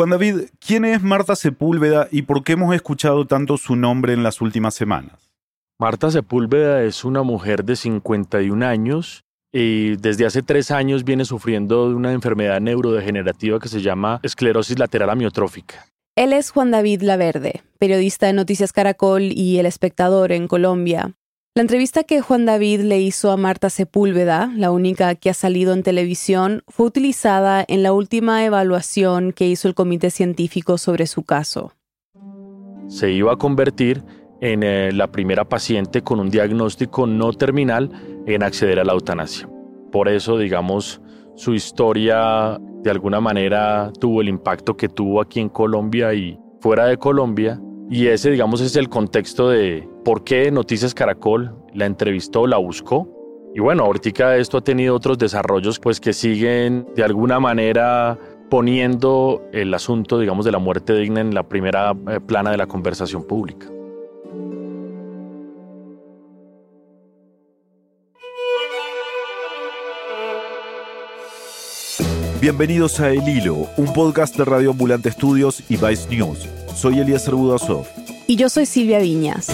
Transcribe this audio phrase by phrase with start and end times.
[0.00, 0.36] Juan David,
[0.66, 4.72] ¿quién es Marta Sepúlveda y por qué hemos escuchado tanto su nombre en las últimas
[4.72, 5.34] semanas?
[5.78, 11.90] Marta Sepúlveda es una mujer de 51 años y desde hace tres años viene sufriendo
[11.90, 15.86] de una enfermedad neurodegenerativa que se llama esclerosis lateral amiotrófica.
[16.16, 21.12] Él es Juan David Laverde, periodista de Noticias Caracol y El Espectador en Colombia.
[21.60, 25.74] La entrevista que Juan David le hizo a Marta Sepúlveda, la única que ha salido
[25.74, 31.22] en televisión, fue utilizada en la última evaluación que hizo el comité científico sobre su
[31.22, 31.72] caso.
[32.88, 34.02] Se iba a convertir
[34.40, 37.90] en eh, la primera paciente con un diagnóstico no terminal
[38.26, 39.46] en acceder a la eutanasia.
[39.92, 41.02] Por eso, digamos,
[41.36, 46.86] su historia de alguna manera tuvo el impacto que tuvo aquí en Colombia y fuera
[46.86, 47.60] de Colombia.
[47.90, 53.08] Y ese, digamos, es el contexto de por qué Noticias Caracol la entrevistó, la buscó.
[53.54, 58.18] Y bueno, ahorita esto ha tenido otros desarrollos pues que siguen de alguna manera
[58.48, 62.66] poniendo el asunto, digamos, de la muerte digna en la primera eh, plana de la
[62.66, 63.66] conversación pública.
[72.40, 76.48] Bienvenidos a El Hilo, un podcast de Radio Ambulante Estudios y Vice News.
[76.74, 77.86] Soy Elías Budasov.
[78.26, 79.48] Y yo soy Silvia Viñas.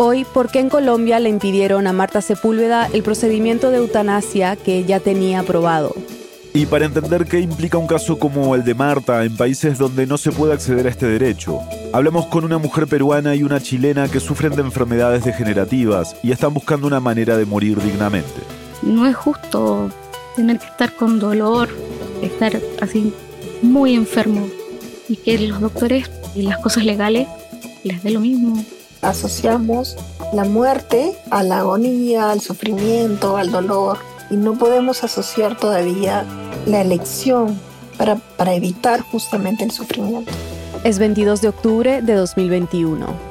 [0.00, 4.84] Hoy, ¿por qué en Colombia le impidieron a Marta Sepúlveda el procedimiento de eutanasia que
[4.84, 5.92] ya tenía aprobado?
[6.54, 10.16] Y para entender qué implica un caso como el de Marta en países donde no
[10.16, 11.58] se puede acceder a este derecho,
[11.92, 16.54] hablamos con una mujer peruana y una chilena que sufren de enfermedades degenerativas y están
[16.54, 18.40] buscando una manera de morir dignamente.
[18.82, 19.90] No es justo
[20.36, 21.70] tener que estar con dolor,
[22.22, 23.12] estar así
[23.62, 24.48] muy enfermo
[25.08, 27.26] y que los doctores y las cosas legales
[27.82, 28.64] les dé lo mismo.
[29.02, 29.96] Asociamos
[30.32, 33.98] la muerte a la agonía, al sufrimiento, al dolor
[34.30, 36.24] y no podemos asociar todavía
[36.66, 37.58] la elección
[37.96, 40.32] para, para evitar justamente el sufrimiento.
[40.84, 43.27] Es 22 de octubre de 2021.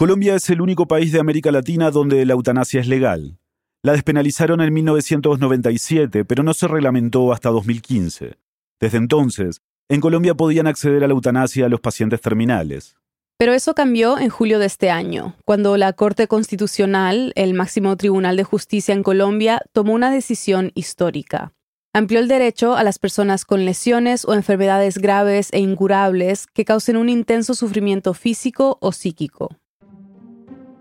[0.00, 3.36] Colombia es el único país de América Latina donde la eutanasia es legal.
[3.82, 8.38] La despenalizaron en 1997, pero no se reglamentó hasta 2015.
[8.80, 12.96] Desde entonces, en Colombia podían acceder a la eutanasia los pacientes terminales.
[13.36, 18.38] Pero eso cambió en julio de este año, cuando la Corte Constitucional, el máximo tribunal
[18.38, 21.52] de justicia en Colombia, tomó una decisión histórica.
[21.92, 26.96] Amplió el derecho a las personas con lesiones o enfermedades graves e incurables que causen
[26.96, 29.60] un intenso sufrimiento físico o psíquico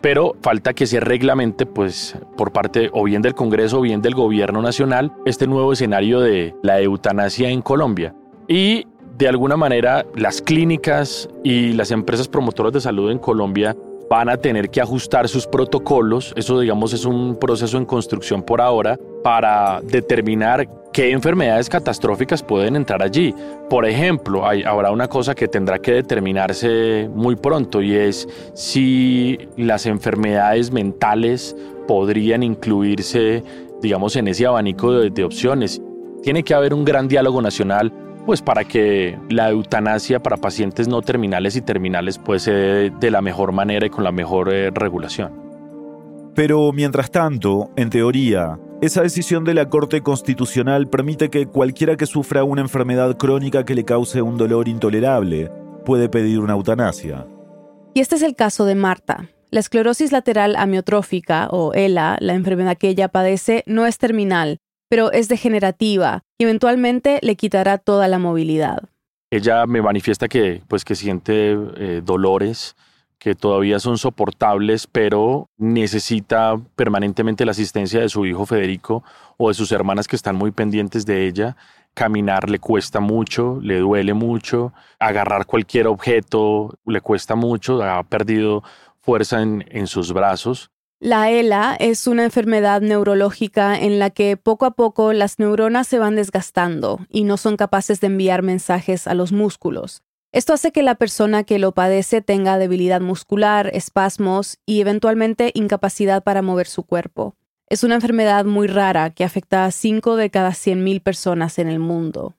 [0.02, 4.16] pero falta que se reglamente, pues, por parte o bien del Congreso o bien del
[4.16, 8.16] Gobierno Nacional, este nuevo escenario de la eutanasia en Colombia.
[8.48, 8.86] Y
[9.18, 13.76] de alguna manera, las clínicas y las empresas promotoras de salud en Colombia
[14.10, 16.34] van a tener que ajustar sus protocolos.
[16.36, 22.76] Eso, digamos, es un proceso en construcción por ahora para determinar qué enfermedades catastróficas pueden
[22.76, 23.34] entrar allí.
[23.70, 29.38] Por ejemplo, hay, habrá una cosa que tendrá que determinarse muy pronto y es si
[29.56, 31.56] las enfermedades mentales
[31.88, 33.44] podrían incluirse,
[33.82, 35.82] digamos, en ese abanico de, de opciones.
[36.24, 37.94] Tiene que haber un gran diálogo nacional
[38.30, 43.10] pues para que la eutanasia para pacientes no terminales y terminales pues se dé de
[43.10, 45.34] la mejor manera y con la mejor eh, regulación.
[46.36, 52.06] Pero mientras tanto, en teoría, esa decisión de la Corte Constitucional permite que cualquiera que
[52.06, 55.50] sufra una enfermedad crónica que le cause un dolor intolerable
[55.84, 57.26] puede pedir una eutanasia.
[57.96, 59.28] Y este es el caso de Marta.
[59.50, 65.12] La esclerosis lateral amiotrófica, o ELA, la enfermedad que ella padece, no es terminal, pero
[65.12, 68.90] es degenerativa y eventualmente le quitará toda la movilidad.
[69.32, 72.76] Ella me manifiesta que, pues, que siente eh, dolores
[73.20, 79.04] que todavía son soportables, pero necesita permanentemente la asistencia de su hijo Federico
[79.38, 81.58] o de sus hermanas que están muy pendientes de ella.
[81.94, 88.64] Caminar le cuesta mucho, le duele mucho, agarrar cualquier objeto le cuesta mucho, ha perdido
[89.02, 90.72] fuerza en, en sus brazos.
[91.02, 95.98] La ELA es una enfermedad neurológica en la que poco a poco las neuronas se
[95.98, 100.04] van desgastando y no son capaces de enviar mensajes a los músculos.
[100.34, 106.22] Esto hace que la persona que lo padece tenga debilidad muscular, espasmos y eventualmente incapacidad
[106.22, 107.38] para mover su cuerpo.
[107.70, 111.80] Es una enfermedad muy rara que afecta a 5 de cada 100.000 personas en el
[111.80, 112.36] mundo.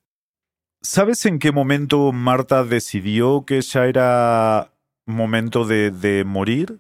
[0.83, 4.75] ¿Sabes en qué momento Marta decidió que ya era
[5.07, 6.79] momento de, de morir?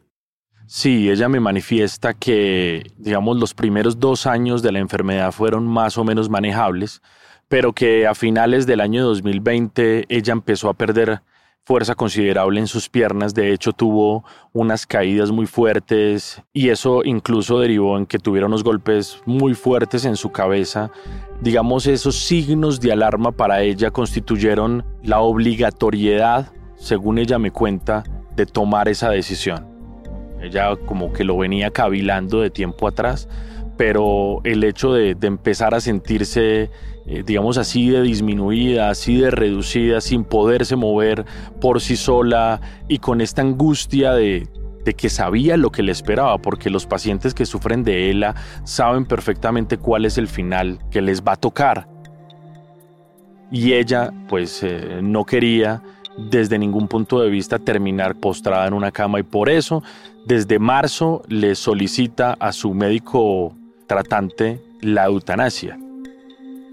[0.72, 5.98] Sí, ella me manifiesta que, digamos, los primeros dos años de la enfermedad fueron más
[5.98, 7.02] o menos manejables,
[7.48, 11.22] pero que a finales del año 2020 ella empezó a perder
[11.64, 17.58] fuerza considerable en sus piernas, de hecho tuvo unas caídas muy fuertes y eso incluso
[17.58, 20.92] derivó en que tuviera unos golpes muy fuertes en su cabeza.
[21.40, 28.04] Digamos, esos signos de alarma para ella constituyeron la obligatoriedad, según ella me cuenta,
[28.36, 29.69] de tomar esa decisión.
[30.42, 33.28] Ella como que lo venía cavilando de tiempo atrás,
[33.76, 36.70] pero el hecho de, empezar a sentirse,
[37.06, 41.24] eh, digamos así, de disminuida, así de reducida, sin poderse mover
[41.60, 44.48] por sí sola y con esta angustia de,
[44.96, 48.34] que sabía lo que le esperaba, porque los pacientes que sufren de ELA
[48.64, 51.88] saben perfectamente cuál es el final que les va a tocar.
[53.50, 55.82] Y ella pues eh, no quería
[56.16, 59.82] desde ningún punto de vista terminar postrada en una cama y por eso
[60.26, 63.54] desde marzo le solicita a su médico
[63.86, 65.78] tratante la eutanasia.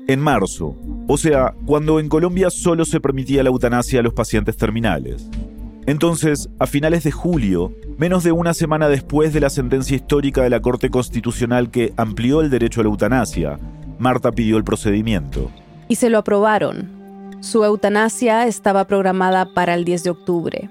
[0.08, 0.76] En marzo,
[1.08, 5.30] o sea, cuando en Colombia solo se permitía la eutanasia a los pacientes terminales.
[5.86, 10.50] Entonces, a finales de julio, menos de una semana después de la sentencia histórica de
[10.50, 13.60] la Corte Constitucional que amplió el derecho a la eutanasia,
[13.98, 15.50] Marta pidió el procedimiento.
[15.88, 16.90] Y se lo aprobaron.
[17.40, 20.70] Su eutanasia estaba programada para el 10 de octubre.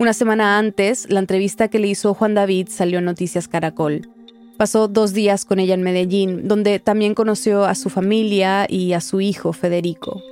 [0.00, 4.08] Una semana antes, la entrevista que le hizo Juan David salió en Noticias Caracol.
[4.56, 9.00] Pasó dos días con ella en Medellín, donde también conoció a su familia y a
[9.00, 10.22] su hijo Federico.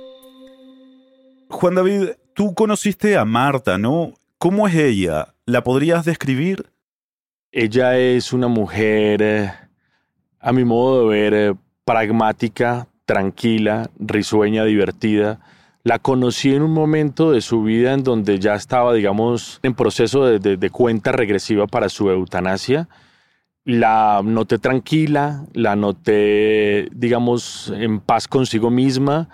[1.49, 4.13] Juan David, tú conociste a Marta, ¿no?
[4.37, 5.33] ¿Cómo es ella?
[5.45, 6.67] ¿La podrías describir?
[7.51, 9.51] Ella es una mujer, eh,
[10.39, 15.41] a mi modo de ver, eh, pragmática, tranquila, risueña, divertida
[15.87, 20.25] la conocí en un momento de su vida en donde ya estaba, digamos, en proceso
[20.25, 22.89] de, cuenta regresiva para su eutanasia.
[23.63, 29.29] La noté tranquila, la noté, digamos, en paz consigo misma,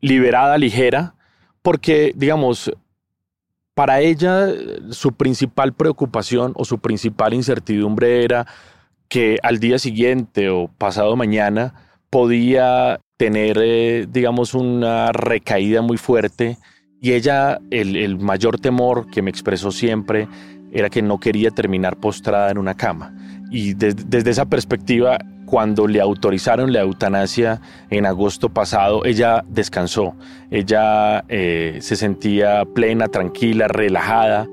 [0.00, 1.16] liberada, ligera,
[1.60, 2.70] porque, digamos,
[3.74, 4.46] para ella
[4.90, 8.46] su principal preocupación o su principal incertidumbre era
[9.08, 11.74] que al día siguiente o pasado mañana
[12.10, 16.58] podía tener, eh, digamos, una recaída muy fuerte.
[17.00, 20.28] Y ella, el, mayor temor que me expresó siempre
[20.72, 23.14] era que no quería terminar postrada en una cama.
[23.50, 27.60] Y desde esa perspectiva, cuando le autorizaron la eutanasia
[27.90, 30.16] en agosto pasado, ella descansó.
[30.50, 34.48] Ella eh, se sentía plena, tranquila, relajada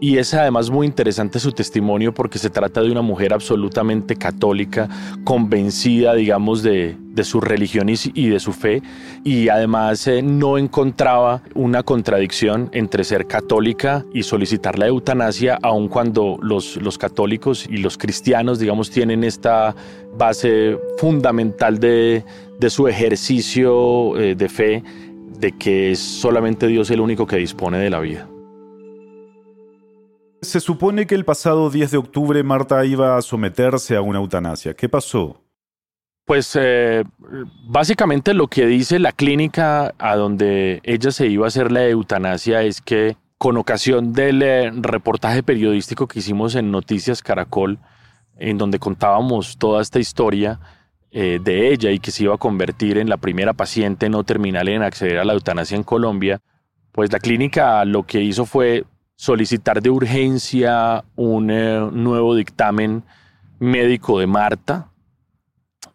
[0.00, 4.88] y es además muy interesante su testimonio porque se trata de una mujer absolutamente católica,
[5.24, 8.82] convencida, digamos, de, su religión y, de su fe,
[9.22, 15.88] y además eh, no encontraba una contradicción entre ser católica y solicitar la eutanasia, aun
[15.88, 19.74] cuando los, los católicos y los cristianos, digamos, tienen esta
[20.18, 22.24] base fundamental de,
[22.68, 24.82] su ejercicio eh, de fe,
[25.38, 28.28] de que es solamente Dios el único que dispone de la vida.
[30.44, 34.74] Se supone que el pasado 10 de octubre Marta iba a someterse a una eutanasia.
[34.74, 35.40] ¿Qué pasó?
[36.24, 37.04] Pues eh,
[37.66, 42.62] básicamente lo que dice la clínica a donde ella se iba a hacer la eutanasia
[42.62, 47.78] es que con ocasión del eh, reportaje periodístico que hicimos en Noticias Caracol,
[48.38, 50.60] en donde contábamos toda esta historia
[51.10, 54.68] eh, de ella y que se iba a convertir en la primera paciente no terminal
[54.68, 56.40] en acceder a la eutanasia en Colombia,
[56.90, 58.84] pues la clínica lo que hizo fue
[59.16, 63.04] solicitar de urgencia un eh, nuevo dictamen
[63.58, 64.88] médico de Marta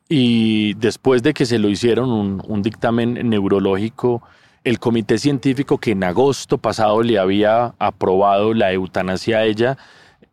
[0.08, 4.24] y después de que se lo hicieron un, dictamen neurológico,
[4.64, 9.78] el comité científico que en agosto pasado le había aprobado la eutanasia a ella,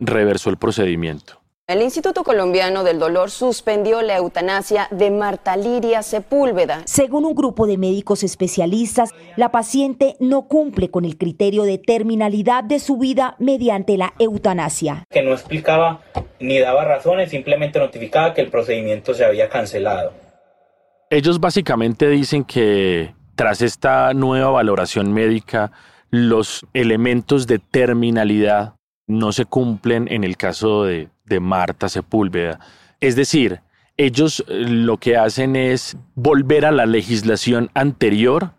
[0.01, 1.41] reversó el procedimiento.
[1.69, 6.83] El Instituto Colombiano del Dolor suspendió la eutanasia de Marta Liria Sepúlveda.
[6.85, 12.63] Según un grupo de médicos especialistas, la paciente no cumple con el criterio de terminalidad
[12.63, 15.03] de su vida mediante la eutanasia.
[15.11, 16.03] Que no explicaba
[16.39, 20.13] ni daba razones, simplemente notificaba que el procedimiento se había cancelado.
[21.11, 25.73] Ellos básicamente dicen que tras esta nueva valoración médica,
[26.11, 28.75] los elementos de terminalidad
[29.09, 31.09] no se cumplen en el caso de,
[31.41, 32.61] Marta Sepúlveda.
[33.01, 33.61] Es decir,
[33.97, 38.53] ellos eh, lo que hacen es volver a la legislación anterior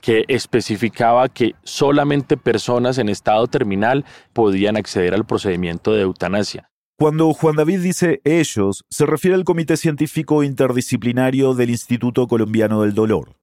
[0.00, 4.04] que especificaba que solamente personas en estado terminal
[4.34, 6.70] podían acceder al procedimiento de eutanasia.
[6.96, 12.94] Cuando Juan David dice ellos, se refiere al Comité Científico Interdisciplinario del Instituto Colombiano del
[12.94, 13.34] Dolor.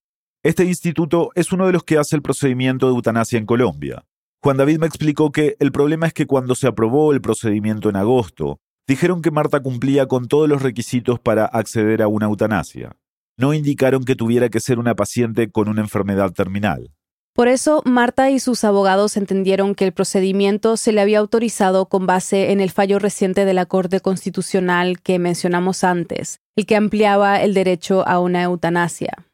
[0.44, 4.06] Este instituto es uno de los que hace el procedimiento de eutanasia en Colombia.
[4.42, 7.96] Juan David me explicó que el problema es que cuando se aprobó el procedimiento en
[7.96, 12.96] agosto, dijeron que Marta cumplía con todos los requisitos para acceder a una eutanasia.
[13.38, 16.92] no indicaron que tuviera que ser una paciente con una enfermedad terminal.
[17.34, 22.06] Por eso, Marta y sus abogados entendieron que el procedimiento se le había autorizado con
[22.06, 27.42] base en el fallo reciente de la Corte Constitucional que mencionamos antes, el que ampliaba
[27.42, 29.26] el derecho a una eutanasia.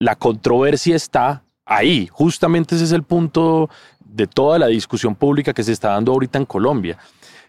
[0.00, 3.70] La controversia está ahí, justamente ese es el punto
[4.04, 6.98] de toda la discusión pública que se está dando ahorita en Colombia,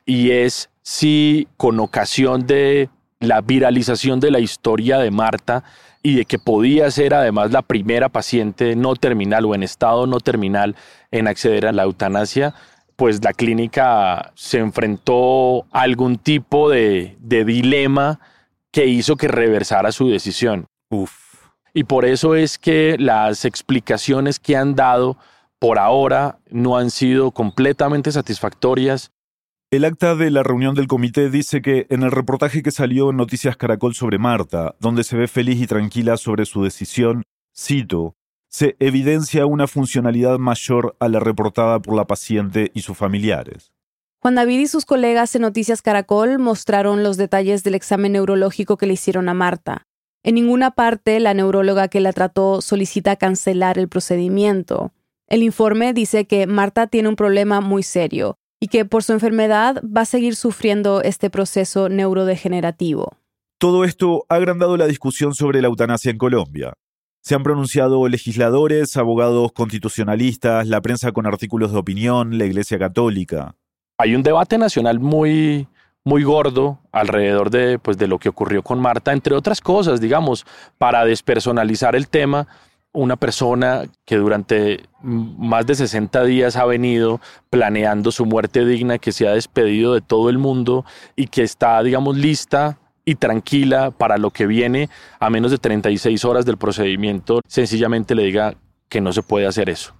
[0.06, 2.90] y es si con ocasión de
[3.20, 5.64] la viralización de la historia de Marta
[6.04, 10.20] y de que podía ser además la primera paciente no terminal o en estado no
[10.20, 10.76] terminal
[11.10, 12.54] en acceder a la eutanasia,
[12.96, 18.20] pues la clínica se enfrentó a algún tipo de, dilema
[18.72, 20.68] que hizo que reversara su decisión.
[21.74, 25.18] Y por eso es que las explicaciones que han dado
[25.58, 29.12] por ahora no han sido completamente satisfactorias
[29.76, 33.18] el acta de la reunión del comité dice que en el reportaje que salió en
[33.18, 39.46] Noticias Caracol sobre Marta, donde se ve feliz y tranquila sobre su decisión, se evidencia
[39.46, 43.74] una funcionalidad mayor a la reportada por la paciente y sus familiares.
[44.20, 48.88] Juan David y sus colegas en Noticias Caracol mostraron los detalles del examen neurológico que
[48.88, 49.88] le hicieron a Marta.
[50.24, 54.94] En ninguna parte la neuróloga que la trató solicita cancelar el procedimiento.
[55.28, 59.80] El informe dice que Marta tiene un problema muy serio, y que por su enfermedad
[59.86, 63.16] va a seguir sufriendo este proceso neurodegenerativo.
[63.60, 66.74] Todo esto ha agrandado la discusión sobre la eutanasia en Colombia.
[67.22, 73.56] Se han pronunciado legisladores, abogados constitucionalistas, la prensa con artículos de opinión, la Iglesia Católica.
[74.00, 75.68] Hay un debate nacional muy,
[76.04, 80.44] muy gordo alrededor de, pues, de lo que ocurrió con Marta, entre otras cosas, digamos,
[80.80, 82.48] para despersonalizar el tema
[82.96, 89.12] una persona que durante más de 60 días ha venido planeando su muerte digna, que
[89.12, 90.86] se ha despedido de todo el mundo
[91.16, 96.26] y que está, digamos, lista y tranquila para lo que viene a menos de 36
[96.26, 98.56] horas del procedimiento, sencillamente le diga
[98.90, 99.94] que no se puede hacer eso.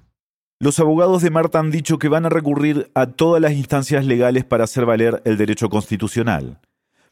[0.60, 4.46] Los abogados de Marta han dicho que van a recurrir a todas las instancias legales
[4.46, 6.60] para hacer valer el derecho constitucional.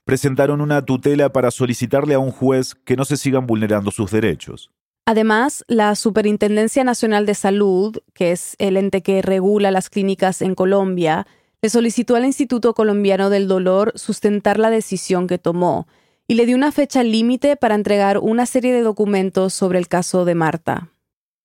[0.05, 4.71] Presentaron una tutela para solicitarle a un juez que no se sigan vulnerando sus derechos.
[5.05, 10.55] Además, la Superintendencia Nacional de Salud, que es el ente que regula las clínicas en
[10.55, 11.27] Colombia,
[11.61, 15.87] le solicitó al Instituto Colombiano del Dolor sustentar la decisión que tomó
[16.27, 20.25] y le dio una fecha límite para entregar una serie de documentos sobre el caso
[20.25, 20.89] de Marta.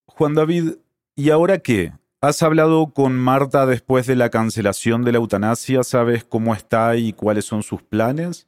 [0.07, 0.75] Juan David,
[1.15, 1.93] ¿y ahora qué?
[2.21, 5.85] ¿Has hablado con Marta después de la cancelación de la eutanasia?
[5.85, 8.48] ¿Sabes cómo está y cuáles son sus planes?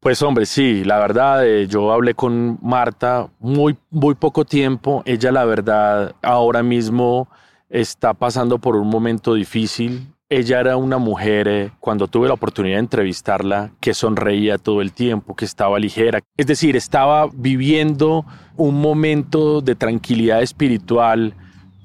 [0.00, 5.02] Pues hombre, sí, la verdad, eh, yo hablé con Marta muy, muy poco tiempo.
[5.06, 7.28] Ella, la verdad, ahora mismo
[7.70, 10.06] está pasando por un momento difícil.
[10.28, 14.92] Ella era una mujer, eh, cuando tuve la oportunidad de entrevistarla, que sonreía todo el
[14.92, 16.20] tiempo, que estaba ligera.
[16.36, 18.24] Es decir, estaba viviendo
[18.56, 21.34] un momento de tranquilidad espiritual,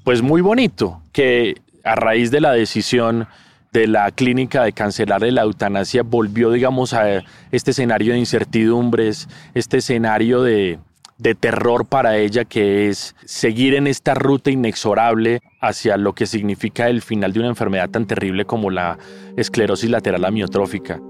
[0.04, 3.26] pues muy bonito, que a raíz de la decisión
[3.72, 9.78] de la clínica de cancelar la eutanasia volvió, digamos, a este escenario de incertidumbres, este
[9.78, 10.78] escenario de,
[11.18, 16.88] de terror para ella que es seguir en esta ruta inexorable hacia lo que significa
[16.88, 18.98] el final de una enfermedad tan terrible como la
[19.36, 21.00] esclerosis lateral amiotrófica.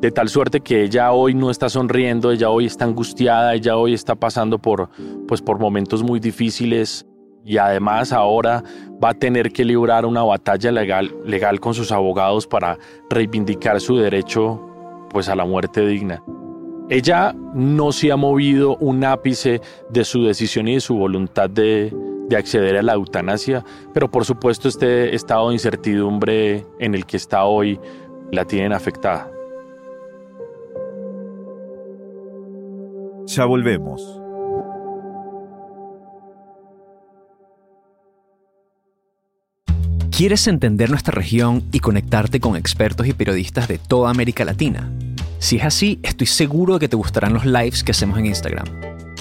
[0.00, 3.94] De tal suerte que ella hoy no está sonriendo, ella hoy está angustiada, ella hoy
[3.94, 4.90] está pasando por,
[5.28, 7.06] pues, por momentos muy difíciles,
[7.44, 8.62] y además ahora
[9.02, 12.78] va a tener que librar una batalla legal, legal con sus abogados para
[13.10, 14.60] reivindicar su derecho
[15.10, 16.22] pues a la muerte digna.
[16.88, 21.94] Ella no se ha movido un ápice de su decisión y de su voluntad de,
[22.28, 27.16] de acceder a la eutanasia, pero por supuesto este estado de incertidumbre en el que
[27.16, 27.78] está hoy
[28.30, 29.30] la tienen afectada.
[33.26, 34.21] Ya volvemos.
[40.14, 44.92] ¿Quieres entender nuestra región y conectarte con expertos y periodistas de toda América Latina?
[45.38, 48.66] Si es así, estoy seguro de que te gustarán los lives que hacemos en Instagram.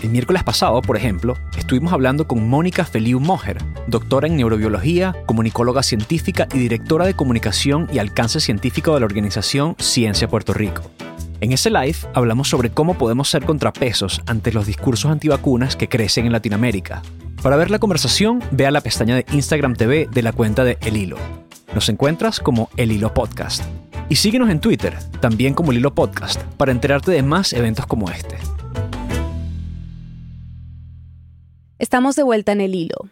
[0.04, 5.82] El miércoles pasado, por ejemplo, estuvimos hablando con Mónica Feliu Mojer, doctora en neurobiología, comunicóloga
[5.82, 10.84] científica y directora de comunicación y alcance científico de la organización Ciencia Puerto Rico.
[11.40, 16.26] En ese live hablamos sobre cómo podemos ser contrapesos ante los discursos antivacunas que crecen
[16.26, 17.02] en Latinoamérica
[17.42, 20.78] para ver la conversación, ve a la pestaña de Instagram TV de la cuenta de
[20.82, 21.18] El Hilo.
[21.74, 23.64] Nos encuentras como El Hilo Podcast.
[24.10, 28.12] Y síguenos en Twitter, también como El Hilo Podcast, para enterarte de más eventos como
[28.12, 28.38] este.
[31.80, 33.10] Estamos de vuelta en El Hilo.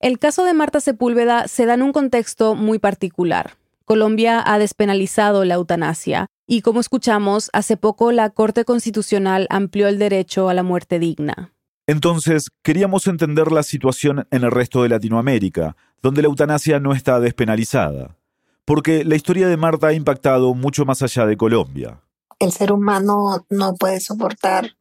[0.00, 3.52] El caso de Marta Sepúlveda se da en un contexto muy particular.
[3.84, 9.98] Colombia ha despenalizado la eutanasia Y como escuchamos, hace poco la Corte Constitucional amplió el
[9.98, 11.52] derecho a la muerte digna.
[11.86, 17.18] Entonces, queríamos entender la situación en el resto de Latinoamérica, donde la eutanasia no está
[17.20, 18.16] despenalizada.
[18.64, 22.00] Porque la historia de Marta ha impactado mucho más allá de Colombia.
[22.38, 24.76] El ser humano no puede soportar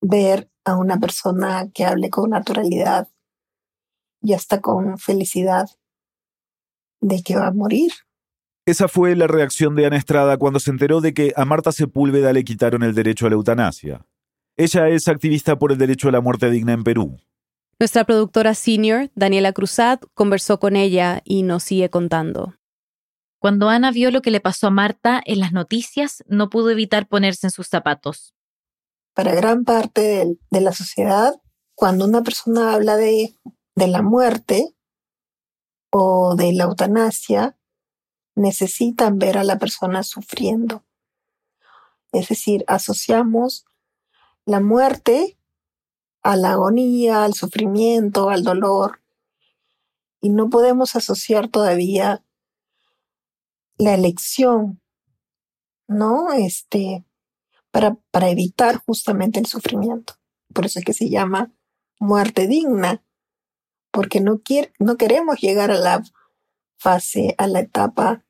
[0.00, 3.08] ver a una persona que hable con naturalidad
[4.20, 5.66] y hasta con felicidad
[7.00, 7.92] de que va a morir.
[8.66, 12.34] Esa fue la reacción de Ana Estrada cuando se enteró de que a Marta Sepúlveda
[12.34, 14.04] le quitaron el derecho a la eutanasia.
[14.58, 17.16] Ella es activista por el derecho a la muerte digna en Perú.
[17.78, 22.54] Nuestra productora senior, Daniela Cruzat, conversó con ella y nos sigue contando.
[23.38, 27.06] Cuando Ana vio lo que le pasó a Marta en las noticias, no pudo evitar
[27.06, 28.34] ponerse en sus zapatos.
[29.14, 31.40] Para gran parte de, de la sociedad,
[31.76, 33.38] cuando una persona habla de,
[33.76, 34.74] de la muerte
[35.92, 37.56] o de la eutanasia,
[38.34, 40.84] necesitan ver a la persona sufriendo.
[42.10, 43.67] Es decir, asociamos
[44.48, 45.38] la muerte
[46.22, 49.02] a la agonía, al sufrimiento, al dolor,
[50.22, 52.24] y no podemos asociar todavía
[53.76, 54.80] la elección,
[55.86, 56.32] ¿no?
[56.32, 57.04] Este,
[57.70, 60.14] para, para evitar justamente el sufrimiento.
[60.54, 61.52] Por eso es que se llama
[62.00, 63.04] muerte digna,
[63.90, 66.02] porque no, quiere, no queremos llegar a la
[66.78, 68.24] fase, a la etapa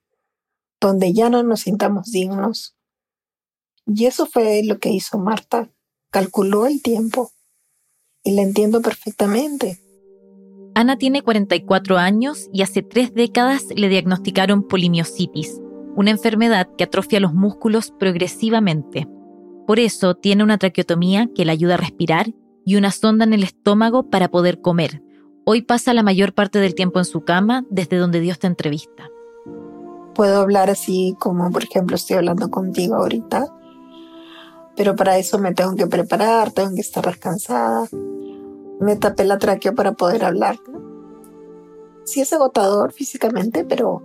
[0.81, 2.77] donde ya no nos sintamos dignos.
[3.87, 5.71] Y eso fue lo que hizo Marta.
[6.11, 7.31] Calculó el tiempo.
[8.25, 9.79] Y la entiendo perfectamente.
[10.75, 15.61] Ana tiene 44 años y hace tres décadas le diagnosticaron polimiositis,
[15.97, 19.09] una enfermedad que atrofia los músculos progresivamente.
[19.67, 22.33] Por eso tiene una traqueotomía que le ayuda a respirar
[22.65, 25.03] y una sonda en el estómago para poder comer.
[25.45, 29.09] Hoy pasa la mayor parte del tiempo en su cama desde donde dio esta entrevista
[30.19, 33.47] puedo hablar así como por ejemplo estoy hablando contigo ahorita,
[34.79, 37.89] pero para eso me tengo que preparar, tengo que estar descansada.
[38.79, 40.57] Me tapé la tráquea para poder hablar.
[42.05, 44.05] Sí es agotador físicamente, pero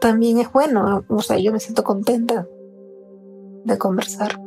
[0.00, 1.04] también es bueno.
[1.06, 2.48] O sea, yo me siento contenta
[3.64, 4.40] de conversar.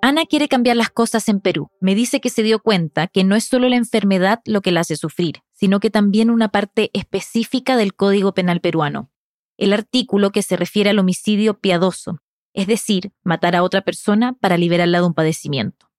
[0.00, 1.68] Ana quiere cambiar las cosas en Perú.
[1.78, 4.80] Me dice que se dio cuenta que no es solo la enfermedad lo que la
[4.80, 9.10] hace sufrir, sino que también una parte específica del Código Penal peruano,
[9.58, 12.20] el artículo que se refiere al homicidio piadoso,
[12.56, 15.90] es decir, matar a otra persona para liberarla de un padecimiento.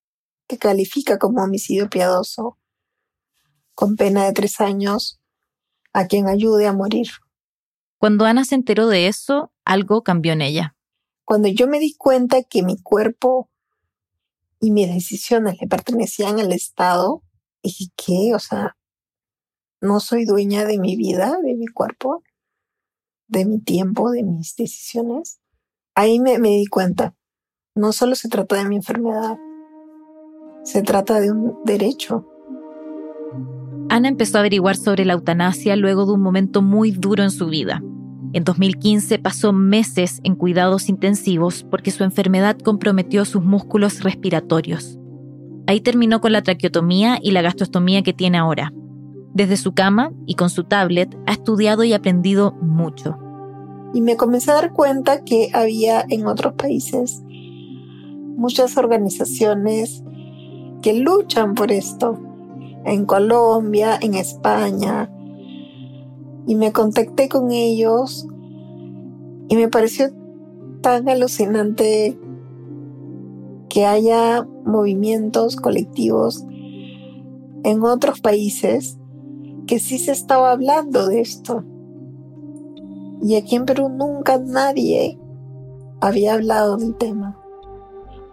[0.47, 2.57] Que califica como homicidio piadoso,
[3.75, 5.21] con pena de tres años,
[5.93, 7.07] a quien ayude a morir.
[7.99, 10.75] Cuando Ana se enteró de eso, algo cambió en ella.
[11.25, 13.49] Cuando yo me di cuenta que mi cuerpo
[14.59, 17.21] y mis decisiones le pertenecían al Estado,
[17.61, 18.77] y que, o sea,
[19.79, 22.23] no soy dueña de mi vida, de mi cuerpo,
[23.27, 25.39] de mi tiempo, de mis decisiones.
[25.99, 27.15] Ahí me, di cuenta,
[27.73, 29.35] no solo se trata de mi enfermedad,
[30.63, 32.23] se trata de un derecho.
[33.89, 37.47] Ana empezó a averiguar sobre la eutanasia luego de un momento muy duro en su
[37.47, 37.81] vida.
[38.33, 44.99] En 2015 pasó meses en cuidados intensivos porque su enfermedad comprometió sus músculos respiratorios.
[45.65, 48.71] Ahí terminó con la traqueotomía y la gastrostomía que tiene ahora.
[49.33, 53.17] Desde su cama y con su tablet ha estudiado y aprendido mucho.
[53.93, 57.23] Y me comencé a dar cuenta que había en otros países
[58.37, 60.03] muchas organizaciones
[60.81, 62.19] que luchan por esto.
[62.85, 65.11] En Colombia, en España.
[66.45, 68.27] Y me contacté con ellos
[69.49, 70.11] y me pareció
[70.81, 72.17] tan alucinante
[73.69, 76.45] que haya movimientos colectivos
[77.63, 78.97] en otros países
[79.65, 81.65] que sí se estaba hablando de esto.
[83.21, 85.17] Y aquí en Perú nunca nadie
[86.01, 87.37] había hablado del tema.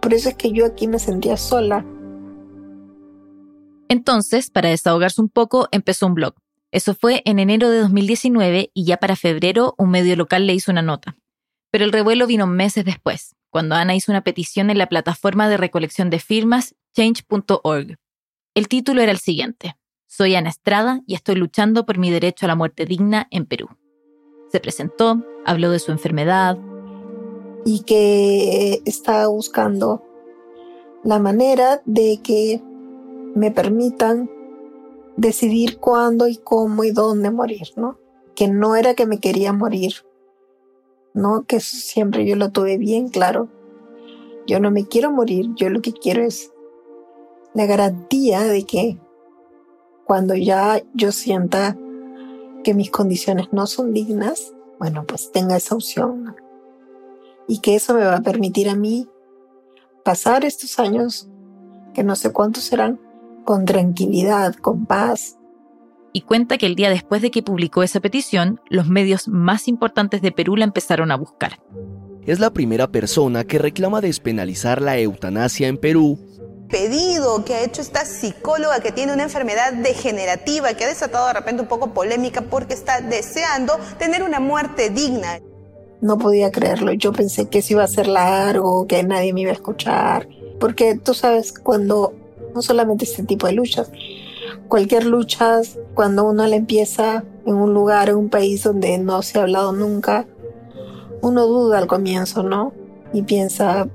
[0.01, 1.85] Por eso es que yo aquí me sentía sola.
[3.89, 6.35] Entonces, para desahogarse un poco, empezó un blog.
[6.71, 10.71] Eso fue en enero de 2019 y ya para febrero un medio local le hizo
[10.71, 11.15] una nota.
[11.71, 15.57] Pero el revuelo vino meses después, cuando Ana hizo una petición en la plataforma de
[15.57, 17.97] recolección de firmas change.org.
[18.53, 19.75] El título era el siguiente.
[20.07, 23.69] Soy Ana Estrada y estoy luchando por mi derecho a la muerte digna en Perú.
[24.49, 26.57] Se presentó, habló de su enfermedad.
[27.65, 30.03] Y que estaba buscando
[31.03, 32.61] la manera de que
[33.35, 34.29] me permitan
[35.17, 37.97] decidir cuándo y cómo y dónde morir, ¿no?
[38.35, 40.05] Que no era que me quería morir,
[41.13, 41.43] ¿no?
[41.45, 43.47] Que siempre yo lo tuve bien claro.
[44.47, 46.51] Yo no me quiero morir, yo lo que quiero es
[47.53, 48.99] la garantía de que
[50.05, 51.77] cuando ya yo sienta
[52.65, 56.35] que mis condiciones no son dignas, bueno, pues tenga esa opción.
[57.47, 59.07] y que eso me va a permitir a mí
[60.03, 61.29] pasar estos años,
[61.93, 62.99] que no sé cuántos serán,
[63.45, 65.37] con tranquilidad, con paz.
[66.11, 70.23] Y cuenta que el día después de que publicó esa petición, los medios más importantes
[70.23, 71.59] de Perú la empezaron a buscar.
[72.25, 76.17] Es la primera persona que reclama despenalizar la eutanasia en Perú
[76.69, 81.33] pedido que ha hecho esta psicóloga que tiene una enfermedad degenerativa que ha desatado de
[81.33, 85.39] repente un poco polémica porque está deseando tener una muerte digna.
[86.01, 89.51] No podía creerlo, yo pensé que eso iba a ser largo, que nadie me iba
[89.51, 90.27] a escuchar,
[90.59, 92.13] porque tú sabes cuando
[92.53, 93.89] no solamente este tipo de luchas,
[94.67, 95.61] cualquier lucha,
[95.93, 99.71] cuando uno la empieza en un lugar, en un país donde no se ha hablado
[99.71, 100.25] nunca,
[101.21, 102.73] uno duda al comienzo, ¿no?
[103.13, 103.87] Y piensa,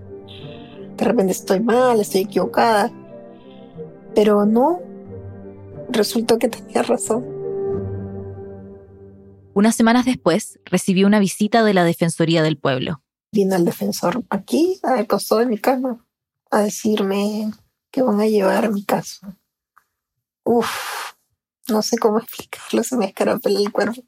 [1.00, 2.92] de repente estoy mal, estoy equivocada.
[4.14, 4.80] Pero no,
[5.88, 7.24] resultó que tenía razón.
[9.54, 13.02] Unas semanas después, recibió una visita de la Defensoría del Pueblo.
[13.32, 16.04] Vino el defensor aquí, al costado de mi cama,
[16.50, 17.50] a decirme
[17.90, 19.26] que van a llevar mi caso.
[20.44, 21.14] Uf,
[21.68, 24.02] no sé cómo explicarlo, se me escarapela el cuerpo.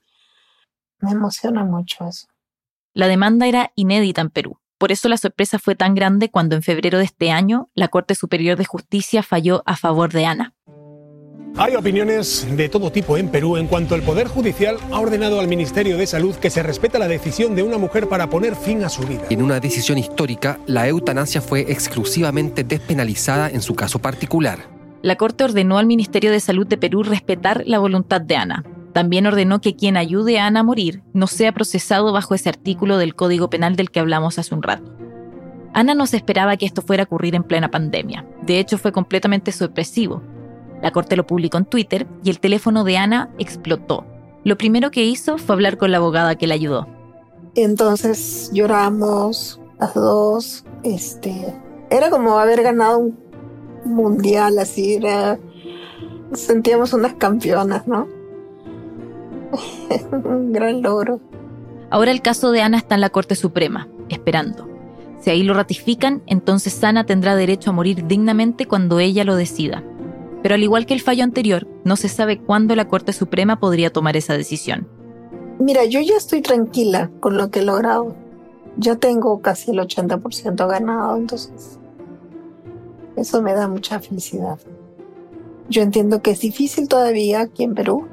[1.01, 2.29] Me emociona mucho eso.
[2.93, 4.62] La demanda era inédita en Perú.
[4.83, 8.17] Por eso la sorpresa fue tan grande cuando en febrero de este año la Corte
[8.17, 10.55] Superior de Justicia falló a favor de Ana.
[11.57, 15.47] Hay opiniones de todo tipo en Perú en cuanto el Poder Judicial ha ordenado al
[15.47, 18.89] Ministerio de Salud que se respeta la decisión de una mujer para poner fin a
[18.89, 19.23] su vida.
[19.31, 24.69] En una decisión histórica, la eutanasia fue exclusivamente despenalizada en su caso particular.
[25.01, 29.27] La Corte ordenó al Ministerio de Salud de Perú respetar la voluntad de Ana, también
[29.27, 33.15] ordenó que quien ayude a Ana a morir no sea procesado bajo ese artículo del
[33.15, 34.93] Código Penal del que hablamos hace un rato.
[35.73, 38.27] Ana no se esperaba que esto fuera a ocurrir en plena pandemia.
[38.43, 40.23] De hecho, fue completamente sorpresivo.
[40.83, 44.05] La corte lo publicó en Twitter y el teléfono de Ana explotó.
[44.45, 46.87] Lo primero que hizo fue hablar con la abogada que la ayudó.
[47.55, 50.65] Entonces lloramos las dos.
[50.83, 51.55] Este,
[51.91, 53.19] era como haber ganado un
[53.85, 55.39] mundial, así era.
[56.35, 58.09] Sentíamos unas campeonas, ¿no?
[59.53, 61.21] Un gran logro.
[61.91, 64.69] Ahora el caso de Ana está en la Corte Suprema, esperando.
[65.21, 69.85] Si ahí lo ratifican, entonces Ana tendrá derecho a morir dignamente cuando ella lo decida.
[70.43, 73.93] Pero al igual que el fallo anterior, no se sabe cuándo la Corte Suprema podría
[73.93, 74.89] tomar esa decisión.
[75.61, 78.17] Mira, yo ya estoy tranquila con lo que he logrado.
[78.77, 81.79] Ya tengo casi el 80% ganado, entonces
[83.17, 84.59] eso me da mucha felicidad.
[85.69, 88.09] Yo entiendo que es difícil todavía aquí en Perú,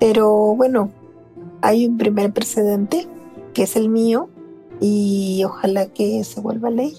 [0.00, 0.90] pero bueno,
[1.62, 3.06] hay un primer precedente,
[3.54, 4.30] que es el mío,
[4.80, 6.96] y ojalá que se vuelva ley.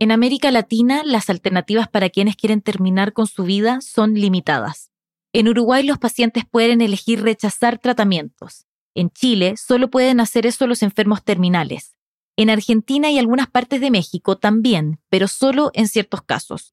[0.00, 4.90] En América Latina, las alternativas para quienes quieren terminar con su vida son limitadas.
[5.32, 8.66] En Uruguay los pacientes pueden elegir rechazar tratamientos.
[8.94, 11.96] En Chile solo pueden hacer eso los enfermos terminales.
[12.36, 16.71] En Argentina y algunas partes de México también, pero solo en ciertos casos.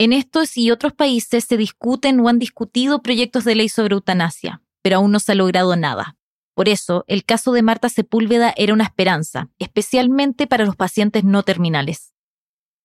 [0.00, 4.62] En estos y otros países se discuten o han discutido proyectos de ley sobre eutanasia,
[4.80, 6.16] pero aún no se ha logrado nada.
[6.54, 11.42] Por eso, el caso de Marta Sepúlveda era una esperanza, especialmente para los pacientes no
[11.42, 12.12] terminales.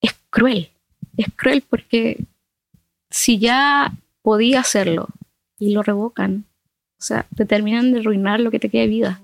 [0.01, 0.71] Es cruel,
[1.17, 2.25] es cruel porque
[3.11, 5.07] si ya podía hacerlo
[5.59, 6.45] y lo revocan,
[6.99, 9.21] o sea, te terminan de arruinar lo que te queda de vida.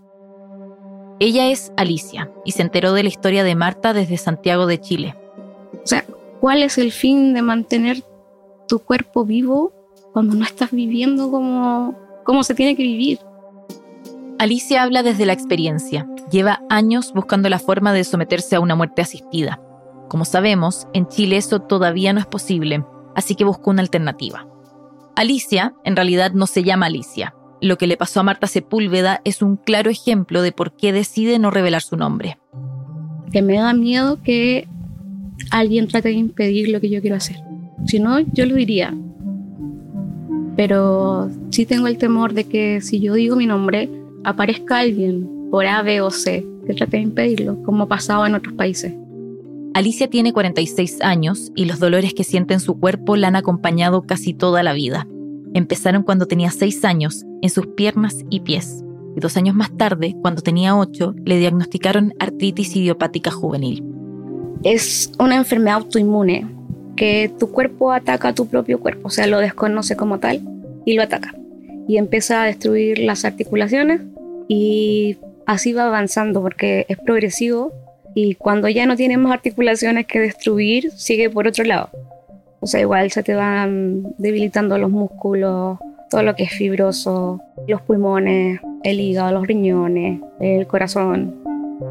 [1.19, 5.15] Ella es Alicia y se enteró de la historia de Marta desde Santiago de Chile.
[5.84, 6.06] O sea,
[6.39, 8.04] ¿Cuál es el fin de mantener
[8.67, 9.73] tu cuerpo vivo
[10.13, 13.19] cuando no estás viviendo como, como se tiene que vivir?
[14.38, 16.08] Alicia habla desde la experiencia.
[16.32, 19.60] Lleva años buscando la forma de someterse a una muerte asistida.
[20.08, 24.47] Como sabemos, en Chile eso todavía no es posible, así que buscó una alternativa.
[25.15, 27.36] Alicia, en realidad, no se llama Alicia.
[27.60, 31.38] Lo que le pasó a Marta Sepúlveda es un claro ejemplo de por qué decide
[31.38, 32.39] no revelar su nombre.
[33.34, 34.69] Que me da miedo que
[35.52, 37.38] alguien trate de impedir lo que yo quiero hacer.
[37.86, 38.95] Si no, yo lo diría.
[40.56, 43.89] Pero sí tengo el temor de que si yo digo mi nombre,
[44.23, 48.54] aparezca alguien por A, B o C que trate de impedirlo, como pasaba en otros
[48.54, 48.93] países.
[49.73, 54.02] Alicia tiene 46 años y los dolores que siente en su cuerpo la han acompañado
[54.02, 55.08] casi toda la vida.
[55.54, 58.84] Empezaron cuando tenía 6 años, en sus piernas y pies.
[59.15, 63.84] Y dos años más tarde, cuando tenía 8, le diagnosticaron artritis idiopática juvenil
[64.63, 66.45] es una enfermedad autoinmune
[66.95, 70.41] que tu cuerpo ataca a tu propio cuerpo, o sea, lo desconoce como tal
[70.86, 71.34] y lo ataca.
[71.88, 74.02] Y empieza a destruir las articulaciones
[74.48, 77.72] y así va avanzando porque es progresivo
[78.13, 81.89] y cuando ya no tienes más articulaciones que destruir, sigue por otro lado.
[82.60, 87.82] O sea, igual se te van debilitando los músculos, todo lo que es fibroso, los
[87.82, 91.36] pulmones, el hígado, los riñones, el corazón.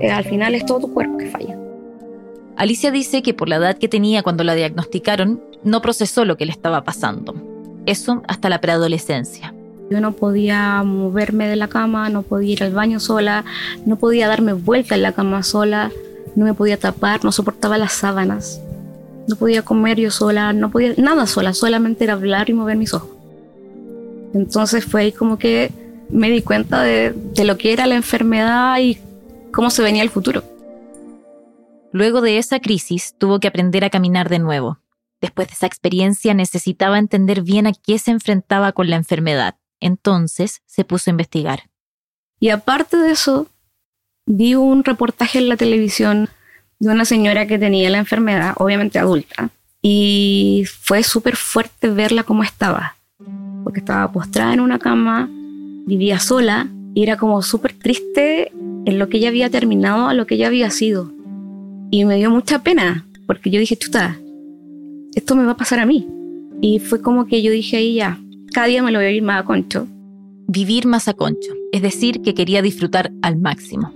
[0.01, 1.58] eh, al final es todo tu cuerpo que falla.
[2.59, 6.45] Alicia dice que por la edad que tenía cuando la diagnosticaron, no procesó lo que
[6.45, 7.35] le estaba pasando.
[7.87, 9.55] Eso hasta la preadolescencia.
[9.91, 13.45] Yo no podía moverme de la cama, no podía ir al baño sola,
[13.87, 15.93] no podía darme vuelta en la cama sola,
[16.35, 18.61] no me podía tapar, no soportaba las sábanas,
[19.29, 22.93] no podía comer yo sola, no podía nada sola, solamente era hablar y mover mis
[22.93, 23.11] ojos.
[24.35, 25.71] Entonces fue ahí como que
[26.11, 28.99] me di cuenta de, lo que era la enfermedad y
[29.53, 30.43] cómo se venía el futuro.
[31.99, 34.79] Luego de esa crisis tuvo que aprender a caminar de nuevo.
[35.21, 39.57] Después de esa experiencia necesitaba entender bien a qué se enfrentaba con la enfermedad.
[39.81, 41.69] Entonces se puso a investigar.
[42.39, 43.49] Y aparte de eso,
[44.27, 46.29] vi un reportaje en la televisión
[46.79, 49.51] de una señora que tenía la enfermedad, obviamente adulta,
[49.83, 52.95] y fue súper fuerte verla cómo estaba,
[53.65, 55.29] porque estaba postrada en una cama,
[55.85, 58.53] vivía sola, y era como súper triste
[58.85, 61.18] en lo que ella había terminado a lo que ella había sido.
[61.91, 64.19] Y me dio mucha pena, porque yo dije, chuta,
[65.15, 66.07] esto me va a pasar a mí.
[66.61, 68.19] Y fue como que yo dije ahí ya,
[68.53, 69.87] cada día me lo voy a ir más a concho.
[70.49, 73.93] Vivir más a concho, es decir, que quería disfrutar al máximo.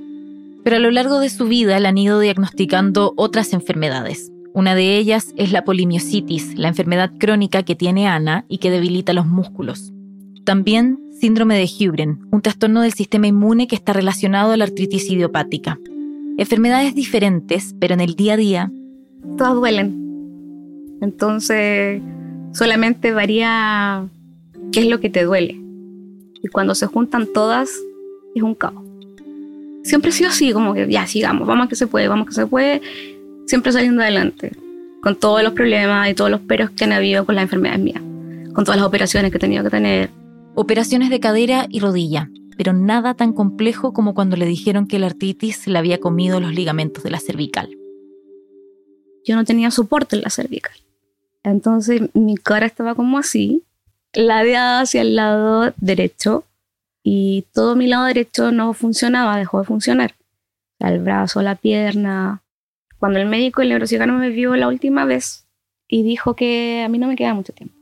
[0.64, 4.30] Pero a lo largo de su vida le han ido diagnosticando otras enfermedades.
[4.54, 9.12] Una de ellas es la polimiositis, la enfermedad crónica que tiene Ana y que debilita
[9.12, 9.92] los músculos.
[10.44, 15.08] También síndrome de Hubren, un trastorno del sistema inmune que está relacionado a la artritis
[15.10, 15.78] idiopática.
[16.38, 18.72] Enfermedades diferentes, pero en el día a día...
[19.36, 20.98] Todas duelen.
[21.00, 22.00] Entonces,
[22.52, 24.06] solamente varía
[24.72, 25.60] qué es lo que te duele.
[26.42, 27.70] Y cuando se juntan todas,
[28.34, 28.82] es un caos.
[29.82, 32.46] Siempre ha sido así, como que ya sigamos, vamos que se puede, vamos que se
[32.46, 32.80] puede,
[33.46, 34.52] siempre saliendo adelante,
[35.02, 38.02] con todos los problemas y todos los peros que han habido con las enfermedades mías,
[38.54, 40.10] con todas las operaciones que he tenido que tener.
[40.54, 42.30] Operaciones de cadera y rodilla,
[42.62, 46.54] pero nada tan complejo como cuando le dijeron que la artritis le había comido los
[46.54, 47.76] ligamentos de la cervical.
[49.24, 50.76] Yo no tenía soporte en la cervical.
[51.42, 53.64] Entonces mi cara estaba como así,
[54.12, 56.44] ladeada hacia el lado derecho
[57.02, 60.14] y todo mi lado derecho no funcionaba, dejó de funcionar.
[60.78, 62.42] El brazo, la pierna.
[63.00, 65.48] Cuando el médico, el neurocirujano me vio la última vez
[65.88, 67.74] y dijo que a mí no me queda mucho tiempo.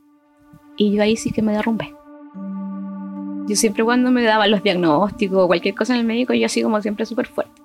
[0.78, 1.99] Y yo ahí sí que me derrumbé.
[3.50, 6.62] Yo siempre cuando me daban los diagnósticos o cualquier cosa en el médico, yo así
[6.62, 7.60] como siempre súper fuerte.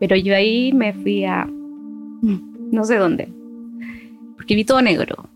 [0.00, 3.32] Pero yo ahí me fui a no sé dónde,
[4.34, 5.28] porque vi todo negro.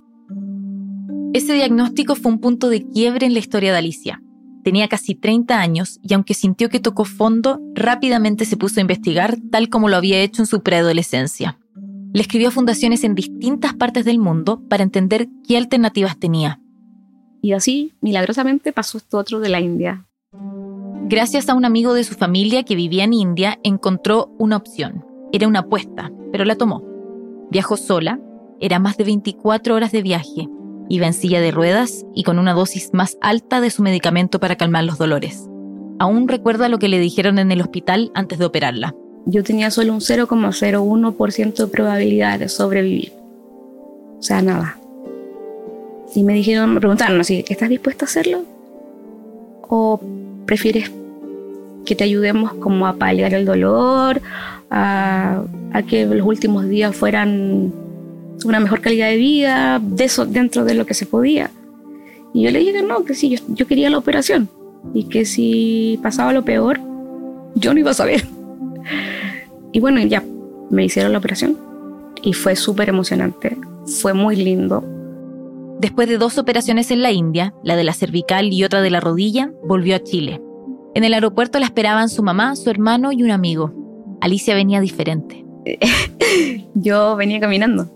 [1.35, 4.21] Ese diagnóstico fue un punto de quiebre en la historia de Alicia.
[4.65, 9.37] Tenía casi 30 años y aunque sintió que tocó fondo, rápidamente se puso a investigar
[9.53, 11.61] tal como lo había hecho en su preadolescencia.
[12.13, 16.61] Le escribió a fundaciones en distintas partes del mundo para entender qué alternativas tenía.
[17.45, 20.07] Y así, milagrosamente, pasó esto otro de la India.
[21.11, 25.05] Gracias a un amigo de su familia que vivía en India, encontró una opción.
[25.31, 26.83] Era una apuesta, pero la tomó.
[27.51, 28.19] Viajó sola,
[28.61, 30.49] era más de 24 horas de viaje,
[30.89, 34.57] iba en silla de ruedas y con una dosis más alta de su medicamento para
[34.57, 35.47] calmar los dolores.
[35.99, 38.95] Aún recuerda lo que le dijeron en el hospital antes de operarla.
[39.27, 43.13] Yo tenía solo un 0,01% de probabilidad de sobrevivir.
[44.19, 44.79] O sea, nada.
[46.15, 48.45] Y me dijeron, me preguntaron así, ¿estás dispuesta a hacerlo?
[49.69, 50.01] ¿O
[50.47, 50.91] prefieres
[51.85, 54.21] que te ayudemos como a paliar el dolor,
[54.71, 57.73] a, a que los últimos días fueran
[58.45, 61.51] una mejor calidad de vida, de eso dentro de lo que se podía.
[62.33, 64.49] Y yo le dije que no, que sí, yo, yo quería la operación
[64.93, 66.81] y que si pasaba lo peor,
[67.55, 68.25] yo no iba a saber.
[69.73, 70.23] Y bueno, ya
[70.71, 71.57] me hicieron la operación
[72.23, 73.57] y fue súper emocionante,
[74.01, 74.85] fue muy lindo.
[75.81, 79.01] Después de dos operaciones en la India, la de la cervical y otra de la
[79.01, 80.41] rodilla, volvió a Chile.
[80.95, 83.73] En el aeropuerto la esperaban su mamá, su hermano y un amigo.
[84.21, 85.45] Alicia venía diferente.
[86.75, 87.91] yo venía caminando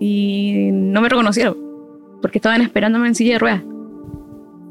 [0.00, 1.56] y no me reconocieron
[2.22, 3.62] porque estaban esperándome en silla de ruedas.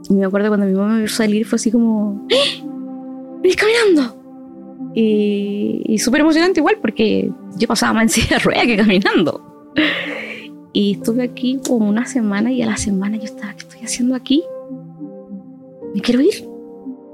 [0.09, 2.27] Y me acuerdo cuando mi mamá me vio salir fue así como.
[3.41, 4.17] ¡Venís caminando!
[4.95, 9.71] Y, y súper emocionante igual porque yo pasaba más en silla de ruedas que caminando.
[10.73, 14.15] Y estuve aquí como una semana y a la semana yo estaba, ¿qué estoy haciendo
[14.15, 14.43] aquí?
[15.93, 16.49] Me quiero ir.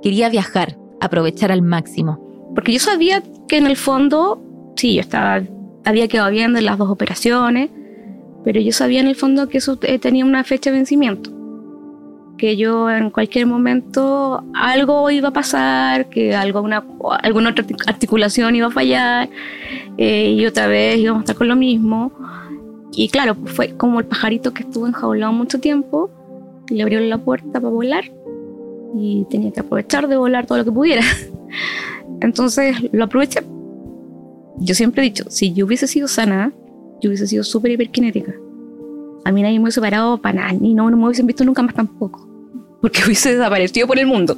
[0.01, 2.51] Quería viajar, aprovechar al máximo.
[2.55, 4.41] Porque yo sabía que en el fondo,
[4.77, 5.41] sí, yo estaba,
[5.83, 7.69] había quedado bien de las dos operaciones,
[8.45, 11.29] pero yo sabía en el fondo que eso eh, tenía una fecha de vencimiento,
[12.37, 16.85] que yo en cualquier momento algo iba a pasar, que algo, una,
[17.21, 19.29] alguna otra articulación iba a fallar
[19.97, 22.13] eh, y otra vez íbamos a estar con lo mismo.
[22.91, 26.10] Y claro, fue como el pajarito que estuvo enjaulado mucho tiempo
[26.69, 28.06] y le abrió la puerta para volar
[28.95, 31.04] y tenía que aprovechar de volar todo lo que pudiera.
[32.21, 33.41] Entonces lo aproveché.
[34.58, 36.52] Yo siempre he dicho, si yo hubiese sido sana,
[37.02, 38.34] yo hubiese sido súper hiperkinética.
[39.23, 41.62] A mí nadie me hubiese parado para nada, ni no, no me hubiesen visto nunca
[41.62, 42.28] más tampoco.
[42.82, 44.36] Porque hubiese desaparecido por el mundo.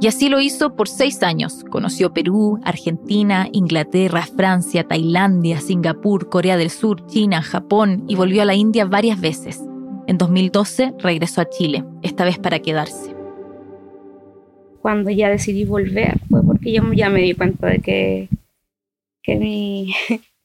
[0.00, 1.62] Y así lo hizo por seis años.
[1.68, 8.46] Conoció Perú, Argentina, Inglaterra, Francia, Tailandia, Singapur, Corea del Sur, China, Japón y volvió a
[8.46, 9.60] la India varias veces.
[10.06, 13.14] En 2012 regresó a Chile, esta vez para quedarse.
[14.80, 18.28] Cuando ya decidí volver fue porque yo ya me di cuenta de que,
[19.22, 19.94] que mi,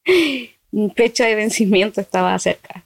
[0.72, 2.86] mi fecha de vencimiento estaba cerca.